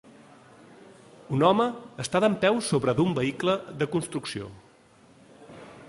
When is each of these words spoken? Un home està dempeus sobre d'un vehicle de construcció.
Un 1.37 1.45
home 1.49 1.67
està 2.05 2.21
dempeus 2.25 2.71
sobre 2.73 2.97
d'un 3.01 3.13
vehicle 3.21 3.57
de 3.83 3.89
construcció. 3.97 4.53